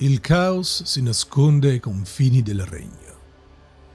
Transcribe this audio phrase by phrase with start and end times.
[0.00, 3.16] Il caos si nasconde ai confini del regno.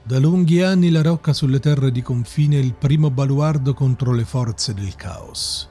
[0.02, 4.26] Da lunghi anni la rocca sulle terre di confine è il primo baluardo contro le
[4.26, 5.66] forze del caos.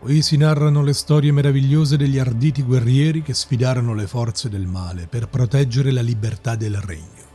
[0.00, 5.06] Qui si narrano le storie meravigliose degli arditi guerrieri che sfidarono le forze del male
[5.06, 7.26] per proteggere la libertà del regno.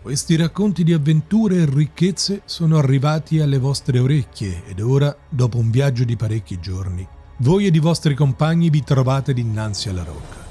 [0.00, 5.70] Questi racconti di avventure e ricchezze sono arrivati alle vostre orecchie ed ora, dopo un
[5.70, 7.06] viaggio di parecchi giorni,
[7.42, 10.46] voi ed i vostri compagni vi trovate dinanzi alla rocca.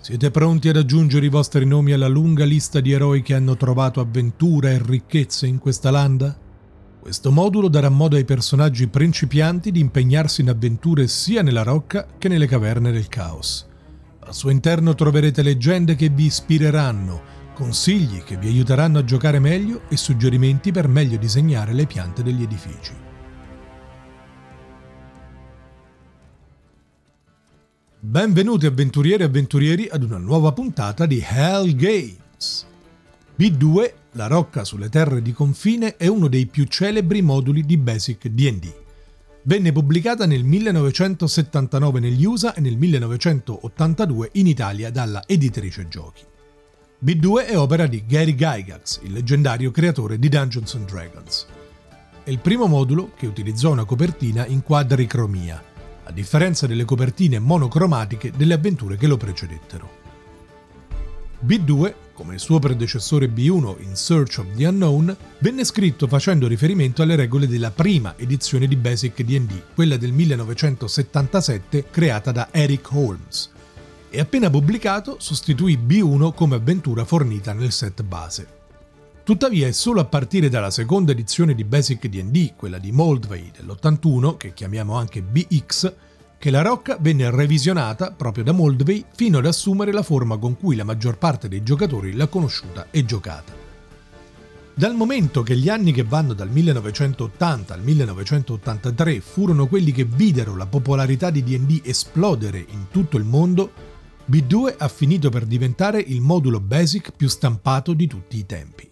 [0.00, 4.00] Siete pronti ad aggiungere i vostri nomi alla lunga lista di eroi che hanno trovato
[4.00, 6.36] avventura e ricchezze in questa landa?
[6.98, 12.26] Questo modulo darà modo ai personaggi principianti di impegnarsi in avventure sia nella rocca che
[12.26, 13.64] nelle caverne del caos.
[14.24, 17.22] Al suo interno troverete leggende che vi ispireranno,
[17.54, 22.42] consigli che vi aiuteranno a giocare meglio e suggerimenti per meglio disegnare le piante degli
[22.42, 23.10] edifici.
[28.04, 32.66] Benvenuti avventurieri e avventurieri ad una nuova puntata di Hell Games.
[33.38, 38.26] B2, la rocca sulle terre di confine, è uno dei più celebri moduli di Basic
[38.26, 38.72] DD.
[39.42, 46.24] Venne pubblicata nel 1979 negli USA e nel 1982 in Italia dalla editrice giochi.
[47.04, 51.46] B2 è opera di Gary Gygax, il leggendario creatore di Dungeons Dragons.
[52.24, 55.70] È il primo modulo che utilizzò una copertina in quadricromia,
[56.04, 60.00] a differenza delle copertine monocromatiche delle avventure che lo precedettero.
[61.44, 67.02] B2, come il suo predecessore B1 in Search of the Unknown, venne scritto facendo riferimento
[67.02, 73.50] alle regole della prima edizione di Basic DD, quella del 1977 creata da Eric Holmes,
[74.08, 78.61] e appena pubblicato sostituì B1 come avventura fornita nel set base.
[79.32, 84.36] Tuttavia è solo a partire dalla seconda edizione di Basic D&D, quella di Moldvay dell'81,
[84.36, 85.92] che chiamiamo anche BX,
[86.36, 90.76] che la rocca venne revisionata proprio da Moldvay fino ad assumere la forma con cui
[90.76, 93.54] la maggior parte dei giocatori l'ha conosciuta e giocata.
[94.74, 100.54] Dal momento che gli anni che vanno dal 1980 al 1983 furono quelli che videro
[100.56, 103.72] la popolarità di D&D esplodere in tutto il mondo,
[104.30, 108.90] B2 ha finito per diventare il modulo basic più stampato di tutti i tempi.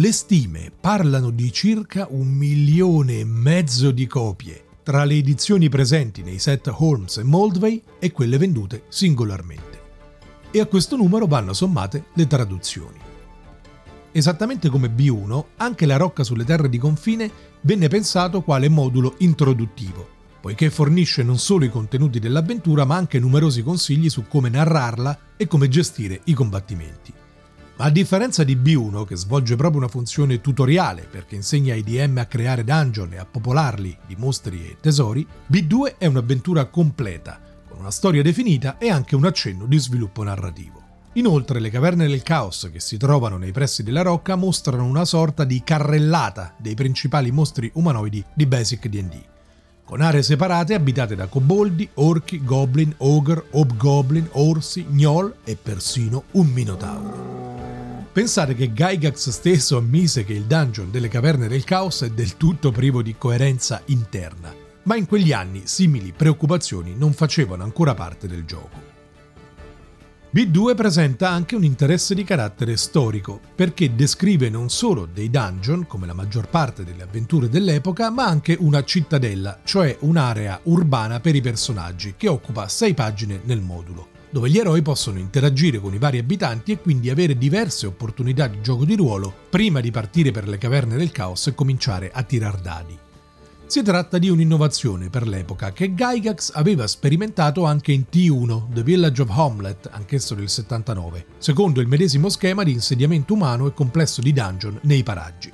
[0.00, 6.22] Le stime parlano di circa un milione e mezzo di copie tra le edizioni presenti
[6.22, 9.82] nei set Holmes e Moldvay e quelle vendute singolarmente.
[10.52, 12.98] E a questo numero vanno sommate le traduzioni.
[14.10, 17.30] Esattamente come B1, anche la rocca sulle terre di confine
[17.60, 20.08] venne pensato quale modulo introduttivo,
[20.40, 25.46] poiché fornisce non solo i contenuti dell'avventura ma anche numerosi consigli su come narrarla e
[25.46, 27.19] come gestire i combattimenti.
[27.80, 32.18] Ma a differenza di B1, che svolge proprio una funzione tutoriale perché insegna ai DM
[32.18, 37.78] a creare dungeon e a popolarli di mostri e tesori, B2 è un'avventura completa, con
[37.78, 40.82] una storia definita e anche un accenno di sviluppo narrativo.
[41.14, 45.44] Inoltre le caverne del caos che si trovano nei pressi della rocca mostrano una sorta
[45.44, 49.22] di carrellata dei principali mostri umanoidi di Basic D&D,
[49.86, 56.46] con aree separate abitate da coboldi, orchi, goblin, ogre, hobgoblin, orsi, gnoll e persino un
[56.48, 57.49] minotauro.
[58.12, 62.72] Pensate che Gygax stesso ammise che il dungeon delle caverne del caos è del tutto
[62.72, 68.44] privo di coerenza interna, ma in quegli anni simili preoccupazioni non facevano ancora parte del
[68.44, 68.88] gioco.
[70.34, 76.06] B2 presenta anche un interesse di carattere storico, perché descrive non solo dei dungeon, come
[76.06, 81.40] la maggior parte delle avventure dell'epoca, ma anche una cittadella, cioè un'area urbana per i
[81.40, 86.18] personaggi, che occupa 6 pagine nel modulo dove gli eroi possono interagire con i vari
[86.18, 90.58] abitanti e quindi avere diverse opportunità di gioco di ruolo prima di partire per le
[90.58, 92.98] caverne del caos e cominciare a tirar dadi.
[93.70, 99.22] Si tratta di un'innovazione per l'epoca che Gygax aveva sperimentato anche in T1, The Village
[99.22, 104.32] of Homelet, anch'esso del 79, secondo il medesimo schema di insediamento umano e complesso di
[104.32, 105.52] dungeon nei paraggi.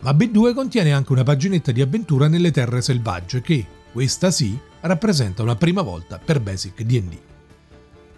[0.00, 5.42] Ma B2 contiene anche una paginetta di avventura nelle terre selvagge che, questa sì, rappresenta
[5.42, 7.18] una prima volta per Basic D&D.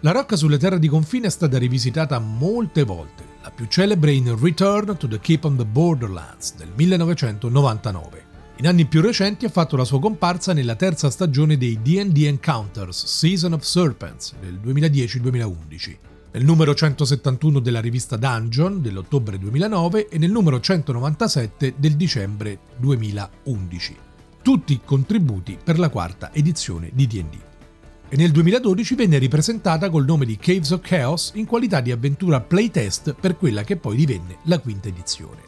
[0.03, 4.35] La rocca sulle terre di confine è stata rivisitata molte volte, la più celebre in
[4.35, 8.25] Return to the Keep on the Borderlands del 1999.
[8.57, 13.05] In anni più recenti ha fatto la sua comparsa nella terza stagione dei D&D Encounters
[13.05, 15.97] Season of Serpents del 2010-2011,
[16.31, 23.95] nel numero 171 della rivista Dungeon dell'ottobre 2009 e nel numero 197 del dicembre 2011.
[24.41, 27.49] Tutti contributi per la quarta edizione di D&D
[28.13, 32.41] e nel 2012 venne ripresentata col nome di Caves of Chaos in qualità di avventura
[32.41, 35.39] playtest per quella che poi divenne la quinta edizione.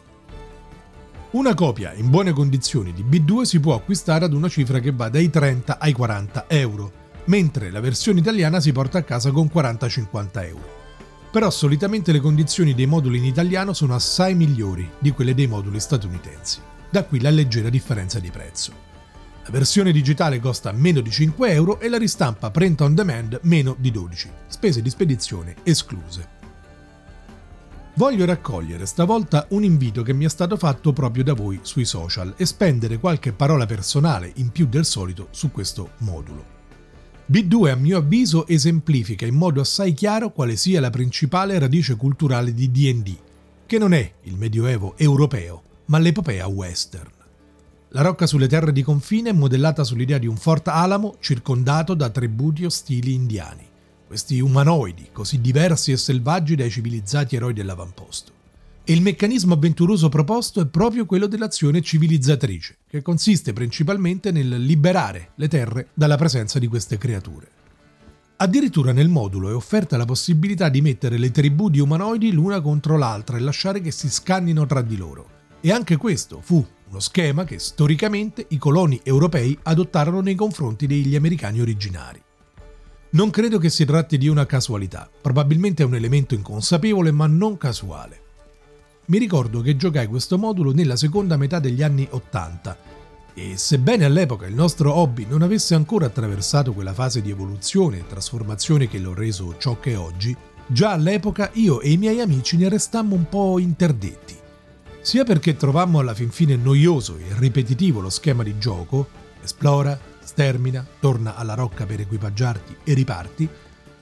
[1.32, 5.10] Una copia in buone condizioni di B2 si può acquistare ad una cifra che va
[5.10, 6.92] dai 30 ai 40 euro,
[7.26, 10.82] mentre la versione italiana si porta a casa con 40-50 euro.
[11.30, 15.80] Però solitamente le condizioni dei moduli in italiano sono assai migliori di quelle dei moduli
[15.80, 16.60] statunitensi.
[16.88, 18.93] Da qui la leggera differenza di prezzo.
[19.44, 23.76] La versione digitale costa meno di 5 euro e la ristampa print on demand meno
[23.78, 26.42] di 12, spese di spedizione escluse.
[27.96, 32.32] Voglio raccogliere stavolta un invito che mi è stato fatto proprio da voi sui social
[32.38, 36.52] e spendere qualche parola personale in più del solito su questo modulo.
[37.30, 42.54] B2 a mio avviso esemplifica in modo assai chiaro quale sia la principale radice culturale
[42.54, 43.16] di DD,
[43.66, 47.23] che non è il medioevo europeo, ma l'epopea western.
[47.94, 52.10] La rocca sulle terre di confine è modellata sull'idea di un Fort Alamo circondato da
[52.10, 53.64] tributi ostili indiani
[54.04, 58.32] questi umanoidi così diversi e selvaggi dai civilizzati eroi dell'avamposto.
[58.82, 65.30] E il meccanismo avventuroso proposto è proprio quello dell'azione civilizzatrice, che consiste principalmente nel liberare
[65.36, 67.48] le terre dalla presenza di queste creature.
[68.38, 72.98] Addirittura nel modulo è offerta la possibilità di mettere le tribù di umanoidi l'una contro
[72.98, 75.42] l'altra e lasciare che si scannino tra di loro.
[75.66, 81.16] E anche questo fu uno schema che storicamente i coloni europei adottarono nei confronti degli
[81.16, 82.22] americani originari.
[83.12, 87.56] Non credo che si tratti di una casualità, probabilmente è un elemento inconsapevole ma non
[87.56, 88.20] casuale.
[89.06, 92.76] Mi ricordo che giocai questo modulo nella seconda metà degli anni 80
[93.32, 98.06] e sebbene all'epoca il nostro hobby non avesse ancora attraversato quella fase di evoluzione e
[98.06, 100.36] trasformazione che l'ho reso ciò che è oggi,
[100.66, 104.42] già all'epoca io e i miei amici ne restammo un po' interdetti.
[105.04, 109.06] Sia perché trovammo alla fin fine noioso e ripetitivo lo schema di gioco,
[109.42, 113.46] esplora, stermina, torna alla rocca per equipaggiarti e riparti,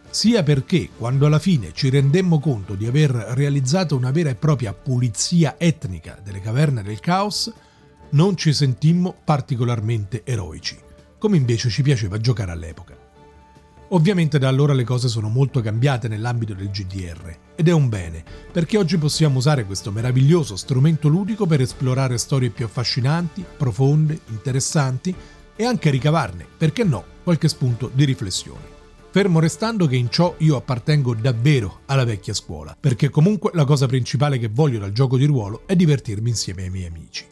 [0.08, 4.72] sia perché quando alla fine ci rendemmo conto di aver realizzato una vera e propria
[4.74, 7.52] pulizia etnica delle caverne del caos,
[8.10, 10.78] non ci sentimmo particolarmente eroici,
[11.18, 13.01] come invece ci piaceva giocare all'epoca.
[13.94, 18.24] Ovviamente da allora le cose sono molto cambiate nell'ambito del GDR ed è un bene,
[18.50, 25.14] perché oggi possiamo usare questo meraviglioso strumento ludico per esplorare storie più affascinanti, profonde, interessanti
[25.54, 28.80] e anche ricavarne, perché no, qualche spunto di riflessione.
[29.10, 33.84] Fermo restando che in ciò io appartengo davvero alla vecchia scuola, perché comunque la cosa
[33.86, 37.26] principale che voglio dal gioco di ruolo è divertirmi insieme ai miei amici.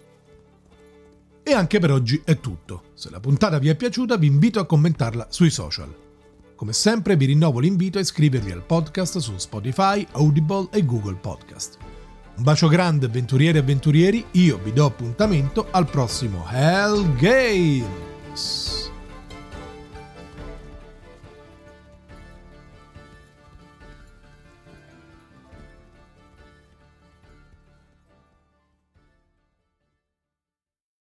[1.43, 2.83] E anche per oggi è tutto.
[2.93, 6.09] Se la puntata vi è piaciuta vi invito a commentarla sui social.
[6.61, 11.79] Come sempre vi rinnovo l'invito a iscrivervi al podcast su Spotify, Audible e Google Podcast.
[12.37, 17.89] Un bacio grande avventurieri e avventurieri, io vi do appuntamento al prossimo Hell Game!
[18.29, 18.80] Yes.